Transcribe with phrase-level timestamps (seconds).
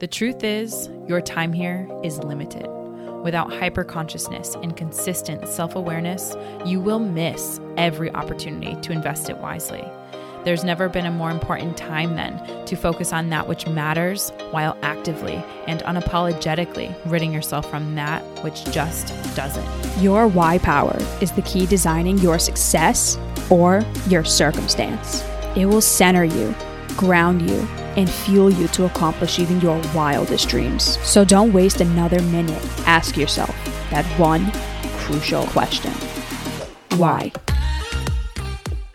[0.00, 2.66] The truth is, your time here is limited.
[3.22, 6.34] Without hyperconsciousness and consistent self awareness,
[6.64, 9.84] you will miss every opportunity to invest it wisely.
[10.42, 14.74] There's never been a more important time then to focus on that which matters while
[14.80, 15.34] actively
[15.66, 20.02] and unapologetically ridding yourself from that which just doesn't.
[20.02, 23.18] Your why power is the key designing your success
[23.50, 25.22] or your circumstance.
[25.58, 26.54] It will center you,
[26.96, 30.98] ground you, and fuel you to accomplish even your wildest dreams.
[31.06, 32.62] So don't waste another minute.
[32.86, 33.54] Ask yourself
[33.90, 34.50] that one
[34.98, 35.92] crucial question
[36.96, 37.32] Why?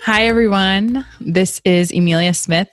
[0.01, 1.05] Hi, everyone.
[1.19, 2.69] This is Emilia Smith.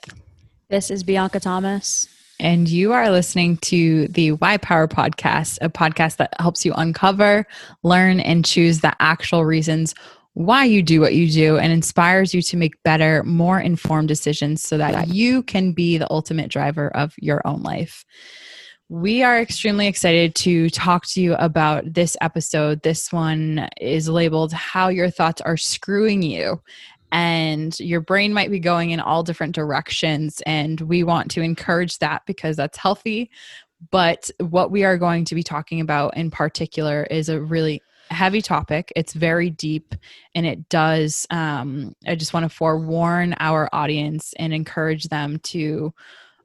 [0.69, 2.07] This is Bianca Thomas.
[2.39, 7.47] And you are listening to the Why Power podcast, a podcast that helps you uncover,
[7.83, 9.95] learn, and choose the actual reasons
[10.33, 14.63] why you do what you do and inspires you to make better, more informed decisions
[14.63, 18.03] so that you can be the ultimate driver of your own life.
[18.89, 22.81] We are extremely excited to talk to you about this episode.
[22.81, 26.61] This one is labeled How Your Thoughts Are Screwing You
[27.11, 30.41] and your brain might be going in all different directions.
[30.47, 33.29] And we want to encourage that because that's healthy.
[33.91, 38.41] But what we are going to be talking about in particular is a really heavy
[38.41, 38.93] topic.
[38.95, 39.95] It's very deep
[40.35, 45.93] and it does, um, I just want to forewarn our audience and encourage them to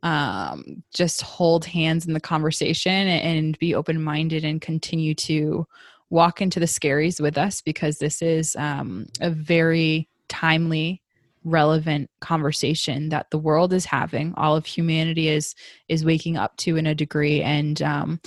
[0.02, 5.66] um, just hold hands in the conversation and be open minded and continue to
[6.10, 11.02] walk into the scaries with us because this is um, a very timely
[11.44, 15.54] relevant conversation that the world is having all of humanity is
[15.88, 18.20] is waking up to in a degree and um,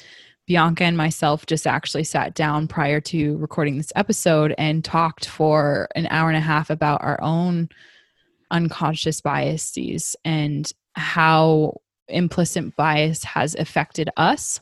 [0.51, 5.87] bianca and myself just actually sat down prior to recording this episode and talked for
[5.95, 7.69] an hour and a half about our own
[8.51, 11.73] unconscious biases and how
[12.09, 14.59] implicit bias has affected us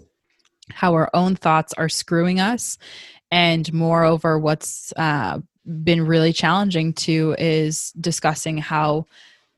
[0.69, 2.77] how our own thoughts are screwing us
[3.31, 5.39] and moreover what's uh,
[5.83, 9.07] been really challenging too is discussing how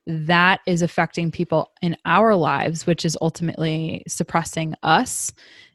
[0.08, 5.32] that is affecting people in our lives, which is ultimately suppressing us,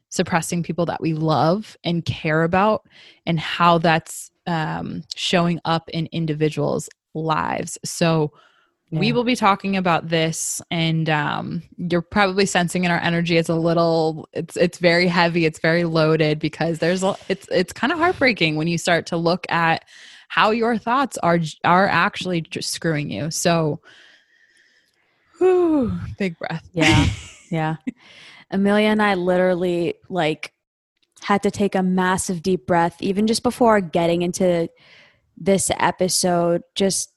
[0.09, 2.87] suppressing people that we love and care about,
[3.25, 7.77] and how that's um, showing up in individuals' lives.
[7.83, 8.31] So,
[8.89, 8.99] yeah.
[8.99, 13.49] we will be talking about this and um, you're probably sensing in our energy it's
[13.49, 17.91] a little it's it's very heavy it's very loaded because there's a, it's it's kind
[17.91, 19.83] of heartbreaking when you start to look at
[20.27, 23.31] how your thoughts are are actually just screwing you.
[23.31, 23.79] So,
[25.37, 26.67] whew, big breath.
[26.73, 27.07] Yeah,
[27.51, 27.75] yeah.
[28.51, 30.53] Emilia and I literally like
[31.21, 34.69] had to take a massive deep breath, even just before getting into
[35.35, 36.61] this episode.
[36.75, 37.11] Just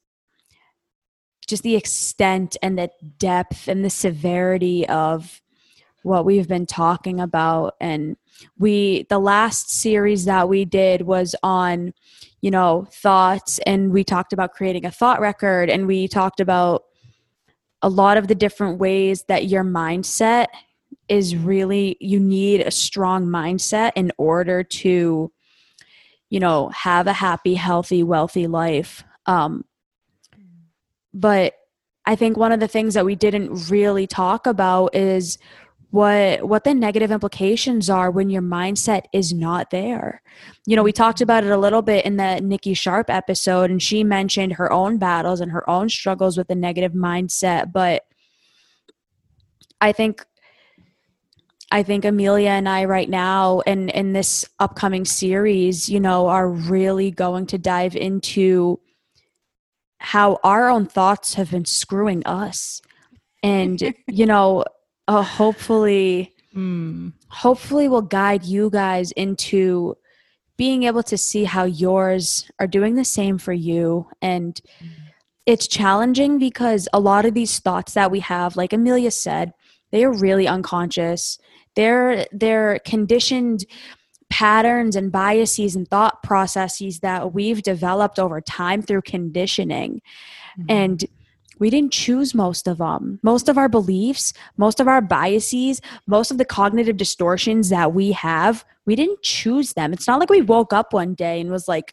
[1.47, 5.41] just the extent and the depth and the severity of
[6.03, 8.17] what we've been talking about and
[8.59, 11.93] we the last series that we did was on
[12.41, 16.85] you know, thoughts and we talked about creating a thought record and we talked about
[17.83, 20.47] a lot of the different ways that your mindset
[21.11, 25.31] is really you need a strong mindset in order to
[26.31, 29.65] you know have a happy healthy wealthy life um
[31.13, 31.55] but
[32.07, 35.37] i think one of the things that we didn't really talk about is
[35.91, 40.23] what what the negative implications are when your mindset is not there.
[40.67, 43.83] You know, we talked about it a little bit in the Nikki Sharp episode and
[43.83, 48.05] she mentioned her own battles and her own struggles with the negative mindset, but
[49.81, 50.25] I think
[51.71, 56.49] I think Emilia and I right now and in this upcoming series, you know, are
[56.49, 58.81] really going to dive into
[59.99, 62.83] how our own thoughts have been screwing us.
[63.43, 64.65] And you know,
[65.07, 67.13] uh, hopefully mm.
[67.29, 69.97] hopefully will guide you guys into
[70.57, 74.89] being able to see how yours are doing the same for you and mm.
[75.47, 79.53] it's challenging because a lot of these thoughts that we have like emilia said
[79.91, 81.39] they are really unconscious
[81.77, 83.65] they're they're conditioned
[84.29, 90.01] patterns and biases and thought processes that we've developed over time through conditioning
[90.59, 90.71] mm-hmm.
[90.71, 91.05] and
[91.61, 93.21] we didn't choose most of them.
[93.23, 98.13] Most of our beliefs, most of our biases, most of the cognitive distortions that we
[98.13, 99.93] have, we didn't choose them.
[99.93, 101.93] It's not like we woke up one day and was like,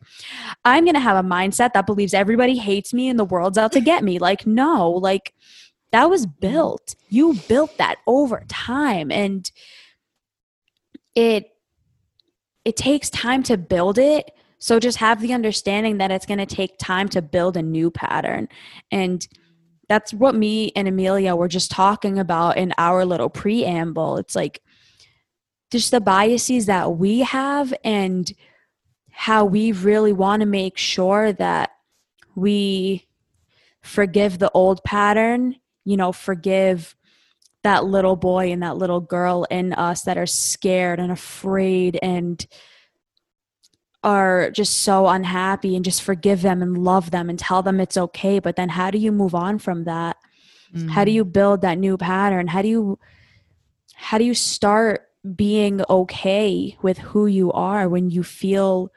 [0.63, 3.73] I'm going to have a mindset that believes everybody hates me and the world's out
[3.73, 4.19] to get me.
[4.19, 5.33] Like, no, like
[5.91, 6.39] that was mm-hmm.
[6.39, 6.95] built.
[7.09, 9.49] You built that over time and
[11.15, 11.51] it
[12.65, 14.31] it takes time to build it.
[14.59, 17.89] So just have the understanding that it's going to take time to build a new
[17.89, 18.49] pattern.
[18.91, 19.25] And
[19.87, 24.17] that's what me and Emilia were just talking about in our little preamble.
[24.17, 24.61] It's like
[25.71, 28.29] just the biases that we have and
[29.11, 31.71] how we really want to make sure that
[32.35, 33.07] we
[33.81, 35.55] forgive the old pattern,
[35.87, 36.97] you know, forgive
[37.63, 42.45] that little boy and that little girl in us that are scared and afraid and
[44.03, 47.95] are just so unhappy and just forgive them and love them and tell them it's
[47.95, 48.39] okay.
[48.39, 50.17] But then how do you move on from that?
[50.75, 50.89] Mm-hmm.
[50.89, 52.47] How do you build that new pattern?
[52.47, 52.99] How do you
[53.95, 58.91] how do you start being okay with who you are when you feel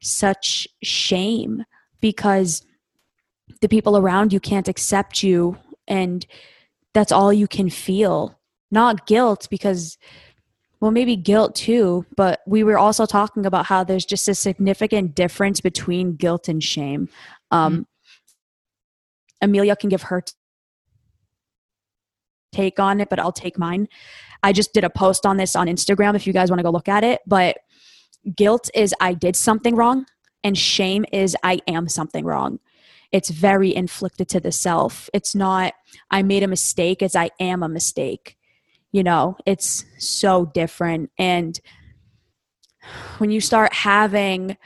[0.00, 1.64] such shame
[2.00, 2.66] because
[3.60, 5.56] the people around you can't accept you
[5.88, 6.26] and
[6.94, 8.38] that's all you can feel
[8.70, 9.98] not guilt because
[10.80, 15.14] well maybe guilt too but we were also talking about how there's just a significant
[15.14, 17.08] difference between guilt and shame
[17.50, 17.82] um, mm-hmm.
[19.42, 20.22] emilia can give her
[22.52, 23.88] take on it but i'll take mine
[24.42, 26.70] I just did a post on this on Instagram if you guys want to go
[26.70, 27.20] look at it.
[27.26, 27.58] But
[28.36, 30.06] guilt is I did something wrong,
[30.42, 32.58] and shame is I am something wrong.
[33.12, 35.08] It's very inflicted to the self.
[35.12, 35.74] It's not
[36.10, 38.36] I made a mistake, it's I am a mistake.
[38.90, 41.10] You know, it's so different.
[41.18, 41.58] And
[43.18, 44.56] when you start having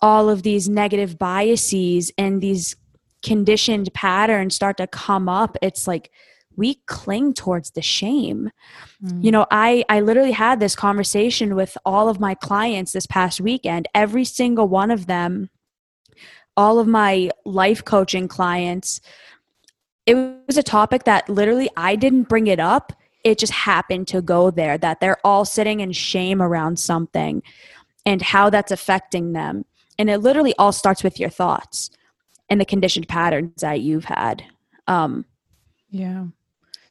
[0.00, 2.74] all of these negative biases and these
[3.22, 6.10] conditioned patterns start to come up, it's like
[6.56, 8.50] we cling towards the shame.
[9.02, 9.24] Mm.
[9.24, 13.40] You know, I I literally had this conversation with all of my clients this past
[13.40, 13.88] weekend.
[13.94, 15.50] Every single one of them,
[16.60, 19.00] all of my life coaching clients,
[20.04, 20.14] it
[20.46, 22.92] was a topic that literally I didn't bring it up.
[23.24, 27.42] It just happened to go there that they're all sitting in shame around something
[28.04, 29.64] and how that's affecting them.
[29.98, 31.88] And it literally all starts with your thoughts
[32.50, 34.44] and the conditioned patterns that you've had.
[34.86, 35.24] Um,
[35.88, 36.26] yeah.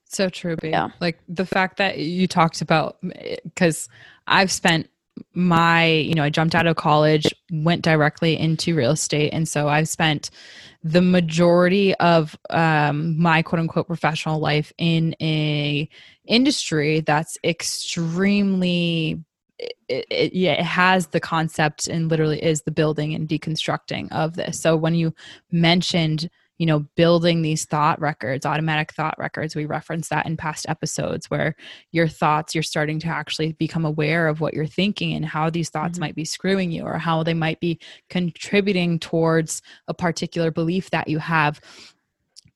[0.05, 0.71] So true, babe.
[0.71, 0.89] Yeah.
[0.99, 2.97] Like the fact that you talked about,
[3.43, 3.87] because
[4.25, 4.89] I've spent
[5.33, 9.31] my, you know, I jumped out of college, went directly into real estate.
[9.33, 10.29] And so I've spent
[10.83, 15.89] the majority of um, my quote unquote professional life in a
[16.25, 19.23] industry that's extremely
[19.89, 24.35] it, it, yeah, it has the concept and literally is the building and deconstructing of
[24.35, 24.59] this.
[24.59, 25.13] So when you
[25.51, 26.29] mentioned
[26.59, 31.29] you know building these thought records automatic thought records we referenced that in past episodes
[31.31, 31.55] where
[31.91, 35.69] your thoughts you're starting to actually become aware of what you're thinking and how these
[35.69, 36.01] thoughts mm-hmm.
[36.01, 37.79] might be screwing you or how they might be
[38.09, 41.59] contributing towards a particular belief that you have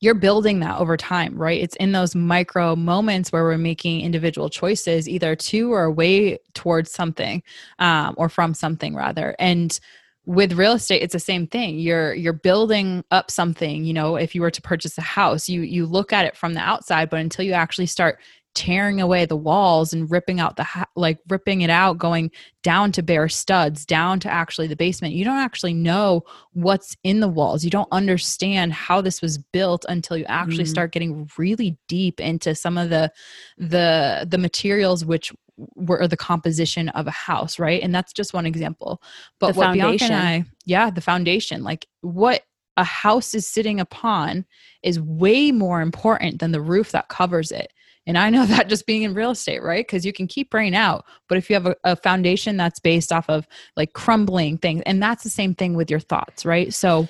[0.04, 1.62] you're building that over time, right?
[1.62, 6.92] It's in those micro moments where we're making individual choices, either to or away towards
[6.92, 7.42] something,
[7.80, 9.34] um, or from something rather.
[9.40, 9.80] And
[10.25, 14.34] with real estate it's the same thing you're you're building up something you know if
[14.34, 17.20] you were to purchase a house you you look at it from the outside but
[17.20, 18.20] until you actually start
[18.56, 22.30] tearing away the walls and ripping out the like ripping it out going
[22.62, 26.22] down to bare studs down to actually the basement you don't actually know
[26.54, 30.69] what's in the walls you don't understand how this was built until you actually mm.
[30.69, 33.12] start getting really deep into some of the
[33.58, 38.46] the the materials which were the composition of a house right and that's just one
[38.46, 39.02] example
[39.40, 40.08] but the what foundation.
[40.10, 42.42] Bianca and I yeah the foundation like what
[42.76, 44.46] a house is sitting upon
[44.82, 47.72] is way more important than the roof that covers it
[48.06, 49.86] and I know that just being in real estate, right?
[49.86, 51.06] Because you can keep rain out.
[51.30, 55.02] But if you have a, a, foundation that's based off of like crumbling things, and
[55.02, 56.74] that's the same thing with your thoughts, right?
[56.74, 57.07] So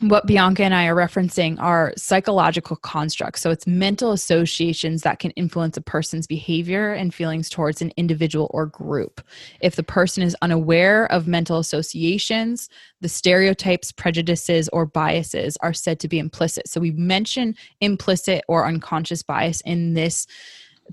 [0.00, 3.42] what Bianca and I are referencing are psychological constructs.
[3.42, 8.50] So it's mental associations that can influence a person's behavior and feelings towards an individual
[8.52, 9.20] or group.
[9.60, 12.70] If the person is unaware of mental associations,
[13.02, 16.68] the stereotypes, prejudices, or biases are said to be implicit.
[16.68, 20.26] So we mention implicit or unconscious bias in this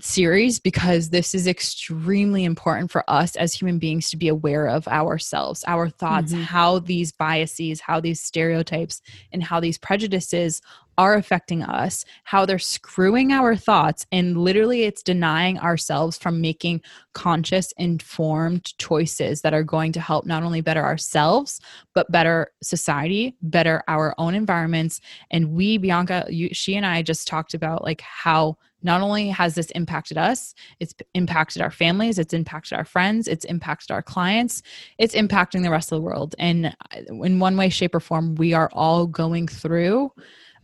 [0.00, 4.86] series because this is extremely important for us as human beings to be aware of
[4.88, 6.42] ourselves, our thoughts, mm-hmm.
[6.42, 9.00] how these biases, how these stereotypes,
[9.32, 10.60] and how these prejudices
[10.98, 14.04] are affecting us, how they're screwing our thoughts.
[14.10, 16.82] And literally, it's denying ourselves from making
[17.14, 21.60] conscious, informed choices that are going to help not only better ourselves,
[21.94, 25.00] but better society, better our own environments.
[25.30, 29.54] And we, Bianca, you, she and I just talked about like how not only has
[29.54, 34.62] this impacted us, it's impacted our families, it's impacted our friends, it's impacted our clients,
[34.98, 36.34] it's impacting the rest of the world.
[36.38, 40.12] And uh, in one way, shape, or form, we are all going through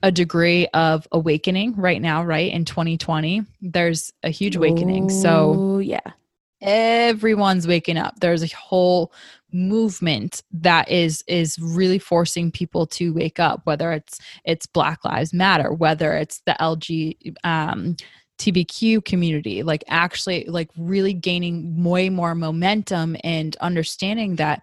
[0.03, 2.53] a degree of awakening right now, right?
[2.53, 5.09] In 2020, there's a huge awakening.
[5.09, 6.01] So, yeah.
[6.61, 8.21] Everyone's waking up.
[8.21, 9.13] There's a whole
[9.55, 15.33] movement that is is really forcing people to wake up whether it's it's black lives
[15.33, 17.97] matter whether it's the lg um
[18.39, 24.63] TBQ community, like actually like really gaining way more momentum and understanding that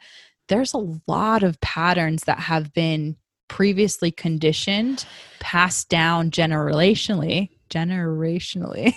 [0.50, 3.16] there's a lot of patterns that have been
[3.48, 5.06] previously conditioned,
[5.40, 8.94] passed down generationally, generationally.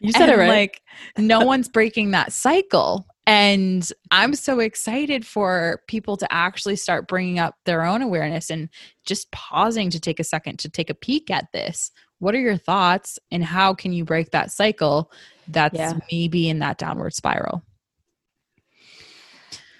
[0.00, 0.48] you said and, it right.
[0.48, 0.82] Like
[1.18, 3.06] no one's breaking that cycle.
[3.26, 8.68] And I'm so excited for people to actually start bringing up their own awareness and
[9.06, 11.92] just pausing to take a second to take a peek at this.
[12.18, 15.10] What are your thoughts and how can you break that cycle
[15.48, 15.98] that's Yeah.
[16.10, 17.62] maybe in that downward spiral?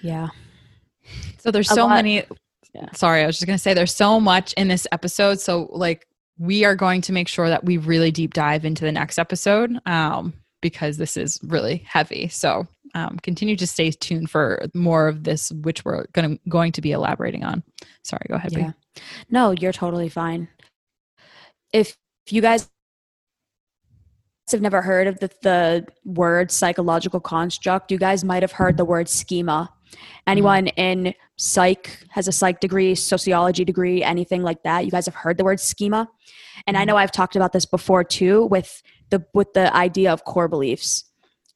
[0.03, 0.29] yeah.
[1.39, 2.25] So there's A so lot- many.
[2.75, 2.91] Yeah.
[2.95, 5.39] Sorry, I was just going to say there's so much in this episode.
[5.41, 6.07] So, like,
[6.39, 9.79] we are going to make sure that we really deep dive into the next episode
[9.85, 10.33] um,
[10.63, 12.29] because this is really heavy.
[12.29, 16.73] So, um, continue to stay tuned for more of this, which we're going to going
[16.73, 17.63] to be elaborating on.
[18.03, 18.53] Sorry, go ahead.
[18.53, 18.73] Yeah.
[19.31, 20.49] No, you're totally fine.
[21.73, 21.97] If
[22.27, 22.69] if you guys
[24.51, 28.85] have never heard of the, the word psychological construct, you guys might have heard the
[28.85, 29.73] word schema.
[30.27, 35.15] Anyone in psych has a psych degree, sociology degree, anything like that, you guys have
[35.15, 36.09] heard the word schema.
[36.67, 40.25] And I know I've talked about this before too with the with the idea of
[40.25, 41.05] core beliefs.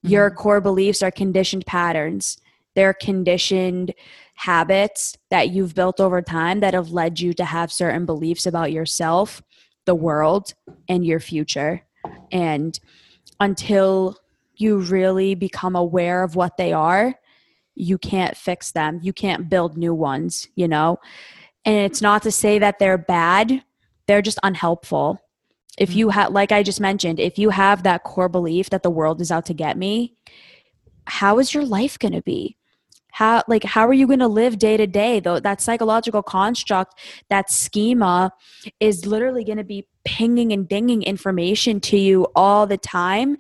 [0.03, 0.39] Your mm-hmm.
[0.39, 2.39] core beliefs are conditioned patterns.
[2.75, 3.95] They're conditioned
[4.35, 8.71] habits that you've built over time that have led you to have certain beliefs about
[8.71, 9.43] yourself,
[9.87, 10.55] the world,
[10.89, 11.83] and your future.
[12.31, 12.79] And
[13.41, 14.19] until
[14.57, 17.15] you really become aware of what they are,
[17.75, 19.01] you can't fix them.
[19.03, 20.99] You can't build new ones, you know?
[21.65, 23.63] And it's not to say that they're bad,
[24.07, 25.21] they're just unhelpful.
[25.79, 26.13] If you mm.
[26.13, 29.31] have, like I just mentioned, if you have that core belief that the world is
[29.31, 30.15] out to get me,
[31.07, 32.57] how is your life going to be?
[33.13, 35.21] How, like, how are you going to live day to day?
[35.21, 36.99] Though that psychological construct,
[37.31, 38.31] that schema
[38.79, 43.39] is literally going to be pinging and dinging information to you all the time.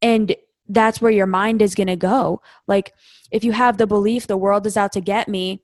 [0.00, 0.34] And
[0.68, 2.40] that's where your mind is going to go.
[2.66, 2.92] Like,
[3.30, 5.62] if you have the belief the world is out to get me,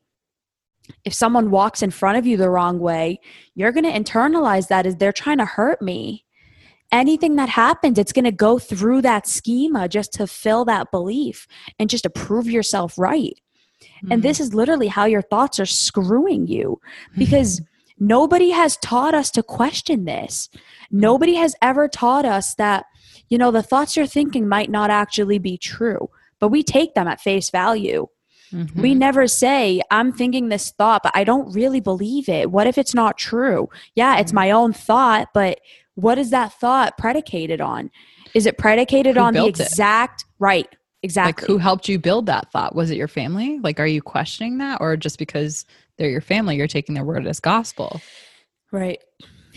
[1.04, 3.20] if someone walks in front of you the wrong way,
[3.54, 6.24] you're going to internalize that as they're trying to hurt me.
[6.90, 11.46] Anything that happens, it's going to go through that schema just to fill that belief
[11.78, 13.38] and just to prove yourself right.
[14.10, 14.42] And this mm.
[14.42, 16.80] is literally how your thoughts are screwing you
[17.18, 17.60] because
[17.98, 20.48] nobody has taught us to question this.
[20.90, 22.86] Nobody has ever taught us that,
[23.28, 27.08] you know, the thoughts you're thinking might not actually be true, but we take them
[27.08, 28.08] at face value.
[28.52, 28.74] Mhm.
[28.76, 32.50] We never say, I'm thinking this thought, but I don't really believe it.
[32.50, 33.68] What if it's not true?
[33.94, 35.60] Yeah, it's my own thought, but
[35.94, 37.90] what is that thought predicated on?
[38.34, 39.64] Is it predicated Who on the built it?
[39.64, 40.68] exact right?
[41.02, 41.42] Exactly.
[41.42, 42.74] Like who helped you build that thought?
[42.74, 43.58] Was it your family?
[43.60, 45.64] Like, are you questioning that, or just because
[45.96, 48.00] they're your family, you're taking their word as gospel?
[48.72, 49.00] Right.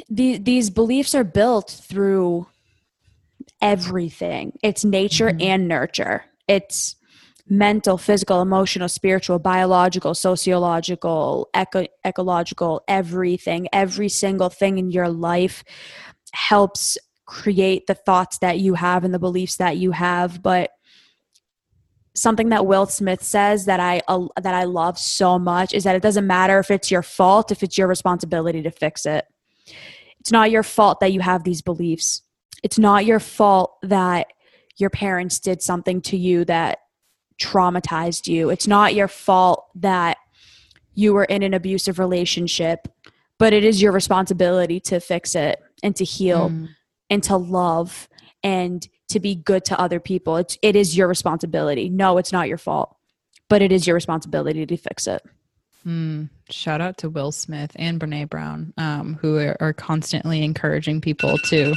[0.09, 2.47] The, these beliefs are built through
[3.61, 4.57] everything.
[4.63, 5.43] It's nature Mhm.
[5.43, 6.25] and nurture.
[6.47, 6.95] It's
[7.51, 13.67] mental, physical, emotional, spiritual, biological, sociological, eco- ecological, everything.
[13.73, 15.61] Every single thing in your life
[16.31, 20.71] helps create the thoughts that you have and the beliefs that you have, but
[22.15, 25.95] something that Will Smith says that I uh, that I love so much is that
[25.95, 29.25] it doesn't matter if it's your fault if it's your responsibility to fix it.
[30.21, 32.21] It's not your fault that you have these beliefs.
[32.63, 34.27] It's not your fault that
[34.77, 36.79] your parents did something to you that
[37.41, 38.49] traumatized you.
[38.49, 40.17] It's not your fault that
[40.93, 42.87] you were in an abusive relationship,
[43.37, 46.69] but it is your responsibility to fix it and to heal Mm.
[47.09, 48.07] and to love
[48.43, 50.37] and to be good to other people.
[50.37, 51.89] It's it is your responsibility.
[51.89, 52.95] No, it's not your fault,
[53.49, 55.21] but it is your responsibility to fix it.
[55.85, 61.01] Mm, shout out to Will Smith and Brene Brown, um, who are, are constantly encouraging
[61.01, 61.73] people to.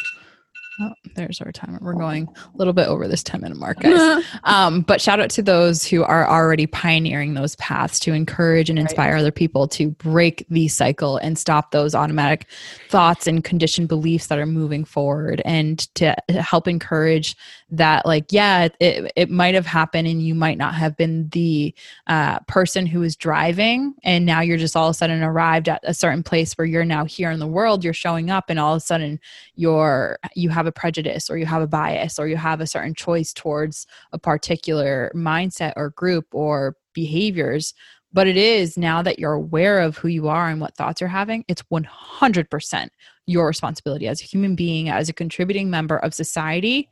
[0.81, 1.79] Oh, there's our timer.
[1.81, 4.25] We're going a little bit over this 10 minute mark, guys.
[4.45, 8.79] um, but shout out to those who are already pioneering those paths to encourage and
[8.79, 8.83] Right.
[8.85, 12.47] inspire other people to break the cycle and stop those automatic
[12.89, 17.37] thoughts and conditioned beliefs that are moving forward and to help encourage
[17.71, 21.75] that like yeah it, it might have happened and you might not have been the
[22.09, 25.81] uh, person who was driving and now you're just all of a sudden arrived at
[25.85, 28.75] a certain place where you're now here in the world you're showing up and all
[28.75, 29.19] of a sudden
[29.57, 32.95] you're you have a prejudice or you have a bias or you have a certain
[32.95, 37.75] choice towards a particular mindset or group or behaviors
[38.13, 41.09] but it is now that you're aware of who you are and what thoughts you're
[41.09, 42.89] having it's 100%
[43.27, 46.89] your responsibility as a human being as a contributing member of society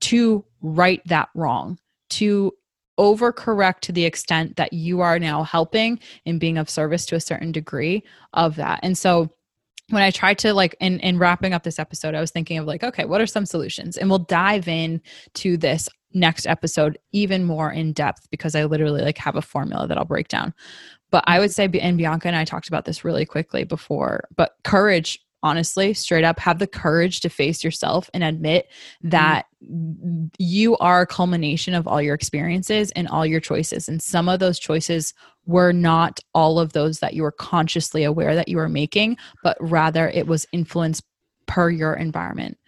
[0.00, 1.78] to right that wrong
[2.10, 2.52] to
[2.98, 7.20] overcorrect to the extent that you are now helping and being of service to a
[7.20, 8.80] certain degree of that.
[8.82, 9.30] And so
[9.90, 12.66] when I tried to like in in wrapping up this episode, I was thinking of
[12.66, 13.96] like, okay, what are some solutions?
[13.96, 15.00] And we'll dive in
[15.34, 19.86] to this next episode even more in depth because I literally like have a formula
[19.86, 20.54] that I'll break down.
[21.10, 24.56] But I would say, and Bianca and I talked about this really quickly before, but
[24.64, 28.68] courage honestly, straight up, have the courage to face yourself and admit
[29.02, 30.28] that mm.
[30.38, 33.88] you are a culmination of all your experiences and all your choices.
[33.88, 35.14] And some of those choices
[35.46, 39.56] were not all of those that you were consciously aware that you were making, but
[39.60, 41.04] rather it was influenced
[41.46, 42.58] per your environment.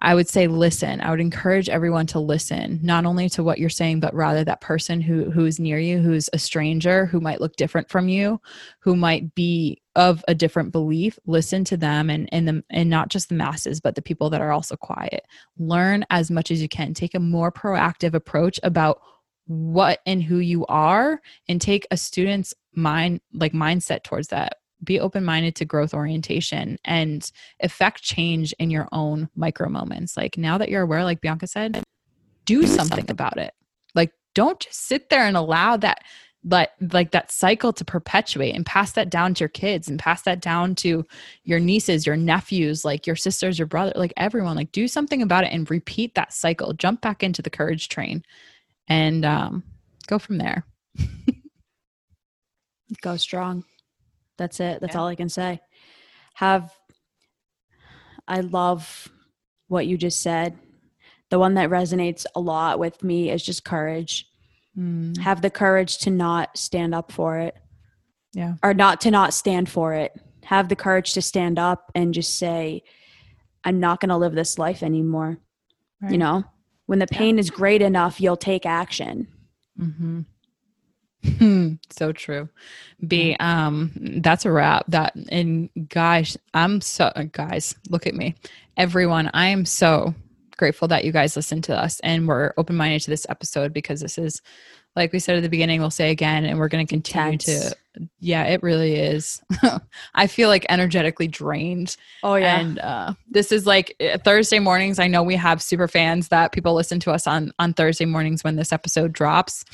[0.00, 1.00] I would say listen.
[1.00, 4.60] I would encourage everyone to listen, not only to what you're saying, but rather that
[4.60, 8.40] person who who's near you, who's a stranger, who might look different from you,
[8.78, 11.18] who might be of a different belief.
[11.26, 14.40] Listen to them and and the and not just the masses, but the people that
[14.40, 15.26] are also quiet.
[15.58, 16.94] Learn as much as you can.
[16.94, 19.00] Take a more proactive approach about
[19.46, 25.00] what and who you are and take a student's mind like mindset towards that be
[25.00, 27.30] open minded to growth orientation and
[27.60, 30.16] affect change in your own micro moments.
[30.16, 31.82] Like now that you're aware, like Bianca said,
[32.44, 33.52] do something about it.
[33.94, 36.04] Like don't just sit there and allow that
[36.44, 40.22] but like that cycle to perpetuate and pass that down to your kids and pass
[40.22, 41.04] that down to
[41.42, 44.54] your nieces your nephews like your sisters your brother like everyone.
[44.56, 46.72] Like do something about it and repeat that cycle.
[46.72, 48.22] Jump back into the courage train
[48.86, 49.64] and um,
[50.06, 50.64] go from there.
[53.02, 53.64] Go strong
[54.38, 54.80] that's it.
[54.80, 55.00] That's yeah.
[55.00, 55.60] all I can say.
[56.34, 56.72] Have
[58.26, 59.08] I love
[59.68, 60.58] what you just said.
[61.30, 64.26] The one that resonates a lot with me is just courage.
[64.78, 65.18] Mm.
[65.18, 67.56] Have the courage to not stand up for it.
[68.34, 68.54] Yeah.
[68.62, 70.12] Or not to not stand for it.
[70.44, 72.82] Have the courage to stand up and just say,
[73.64, 75.38] I'm not going to live this life anymore.
[76.00, 76.12] Right.
[76.12, 76.44] You know,
[76.86, 77.40] when the pain yeah.
[77.40, 79.28] is great enough, you'll take action.
[79.78, 80.20] Mm-hmm.
[81.90, 82.48] So true.
[83.06, 84.84] B um that's a wrap.
[84.88, 88.34] That and guys, I'm so guys, look at me.
[88.76, 90.14] Everyone, I am so
[90.56, 94.18] grateful that you guys listened to us and we're open-minded to this episode because this
[94.18, 94.42] is
[94.96, 97.76] like we said at the beginning, we'll say again and we're going to continue to
[98.20, 99.42] yeah, it really is.
[100.14, 101.96] I feel like energetically drained.
[102.22, 102.60] Oh yeah.
[102.60, 104.98] And uh, this is like uh, Thursday mornings.
[104.98, 108.44] I know we have super fans that people listen to us on on Thursday mornings
[108.44, 109.64] when this episode drops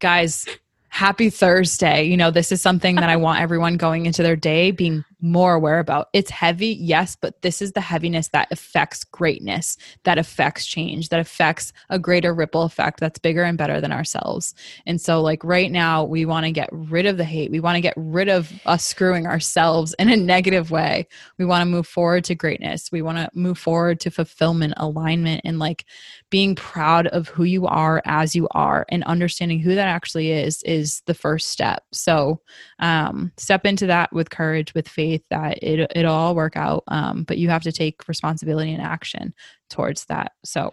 [0.00, 0.46] guys,
[0.88, 2.04] happy Thursday.
[2.04, 5.54] You know, this is something that I want everyone going into their day being more
[5.54, 6.08] aware about.
[6.12, 11.20] It's heavy, yes, but this is the heaviness that affects greatness, that affects change, that
[11.20, 14.54] affects a greater ripple effect that's bigger and better than ourselves.
[14.86, 17.50] And so, like right now, we want to get rid of the hate.
[17.50, 21.08] We want to get rid of us screwing ourselves in a negative way.
[21.38, 22.90] We want to move forward to greatness.
[22.92, 25.86] We want to move forward to fulfillment, alignment, and like
[26.30, 30.62] being proud of who you are as you are and understanding who that actually is
[30.64, 31.84] is the first step.
[31.92, 32.42] So,
[32.80, 36.84] um, step into that with courage, with faith faith that it it'll all work out.
[36.88, 39.34] Um, but you have to take responsibility and action
[39.70, 40.32] towards that.
[40.44, 40.72] So,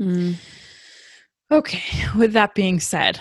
[0.00, 0.36] mm.
[1.50, 2.06] okay.
[2.16, 3.20] With that being said,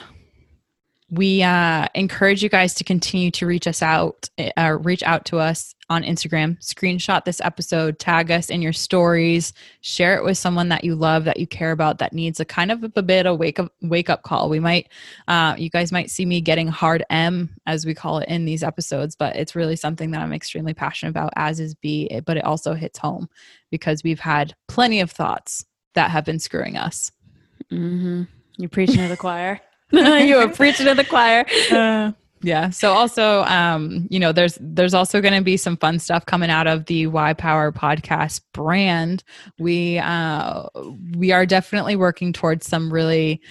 [1.14, 5.38] we uh, encourage you guys to continue to reach us out, uh, reach out to
[5.38, 10.70] us on Instagram, screenshot this episode, tag us in your stories, share it with someone
[10.70, 13.38] that you love, that you care about, that needs a kind of a bit of
[13.38, 14.50] wake up wake up call.
[14.50, 14.90] We might,
[15.28, 18.64] uh, you guys might see me getting hard M as we call it in these
[18.64, 22.10] episodes, but it's really something that I'm extremely passionate about, as is B.
[22.26, 23.30] But it also hits home
[23.70, 27.12] because we've had plenty of thoughts that have been screwing us.
[27.72, 28.24] Mm-hmm.
[28.58, 29.62] You're preaching to the choir.
[29.92, 31.46] you were preaching to the choir.
[31.72, 32.12] Uh,
[32.46, 32.72] yeah.
[32.72, 36.50] So also, um, you know, there's there's also going to be some fun stuff coming
[36.50, 39.24] out of the Why Power podcast brand.
[39.58, 40.64] We uh,
[41.16, 43.42] we are definitely working towards some really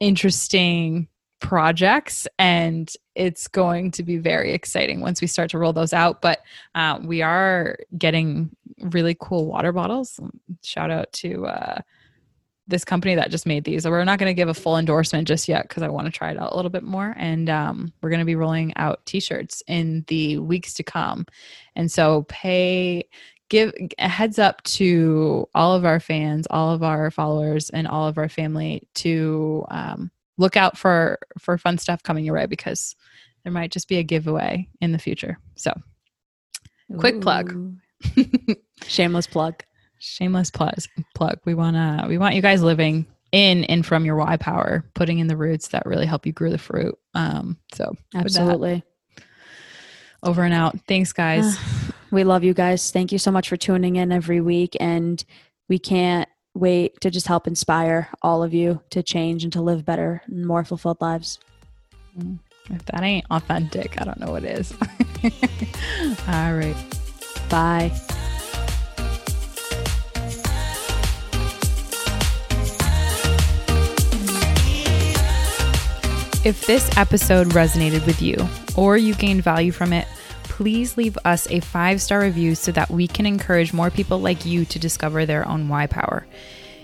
[0.00, 1.08] interesting
[1.40, 6.22] projects and it's going to be very exciting once we start to roll those out
[6.22, 6.40] but
[6.74, 10.18] uh, we are getting really cool water bottles
[10.62, 11.78] shout out to uh,
[12.66, 13.82] this company that just made these.
[13.82, 16.10] So we're not going to give a full endorsement just yet because I want to
[16.10, 17.14] try it out a little bit more.
[17.18, 21.26] And um, we're going to be rolling out T-shirts in the weeks to come.
[21.76, 23.04] And so pay
[23.50, 28.08] give a heads up to all of our fans, all of our followers, and all
[28.08, 32.96] of our family to um, look out for for fun stuff coming your way because
[33.42, 35.38] there might just be a giveaway in the future.
[35.54, 35.72] So,
[36.98, 37.20] quick Ooh.
[37.20, 37.76] plug,
[38.86, 39.62] shameless plug
[40.04, 40.74] shameless plug
[41.14, 44.84] plug we want to we want you guys living in and from your why power
[44.94, 48.82] putting in the roots that really help you grow the fruit um so absolutely
[50.22, 51.58] over and out thanks guys
[52.10, 55.24] we love you guys thank you so much for tuning in every week and
[55.68, 59.84] we can't wait to just help inspire all of you to change and to live
[59.84, 61.38] better and more fulfilled lives.
[62.70, 64.72] If that ain't authentic, I don't know what is.
[66.28, 66.76] All right.
[67.50, 67.92] Bye.
[76.44, 78.36] If this episode resonated with you
[78.76, 80.06] or you gained value from it,
[80.42, 84.44] please leave us a five star review so that we can encourage more people like
[84.44, 86.26] you to discover their own why power.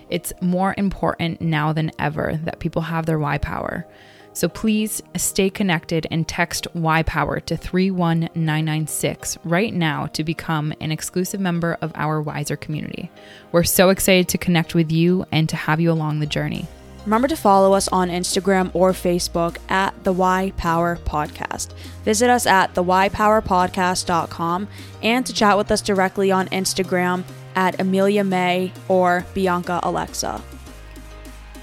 [0.09, 3.87] It's more important now than ever that people have their why power.
[4.33, 10.91] So please stay connected and text Why Power to 31996 right now to become an
[10.91, 13.11] exclusive member of our Wiser community.
[13.53, 16.67] We're so excited to connect with you and to have you along the journey.
[17.05, 21.73] Remember to follow us on Instagram or Facebook at the Why Power Podcast.
[22.05, 24.69] Visit us at thewhypowerpodcast.com
[25.03, 27.25] and to chat with us directly on Instagram
[27.57, 30.43] at Emilia May or Bianca Alexa.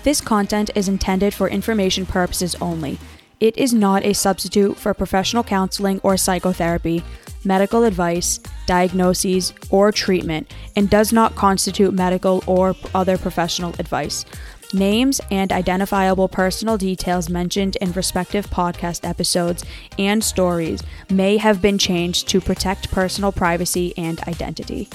[0.03, 2.97] This content is intended for information purposes only.
[3.39, 7.03] It is not a substitute for professional counseling or psychotherapy,
[7.43, 14.25] medical advice, diagnoses, or treatment, and does not constitute medical or other professional advice.
[14.73, 19.63] Names and identifiable personal details mentioned in respective podcast episodes
[19.97, 24.89] and stories may have been changed to protect personal privacy and identity.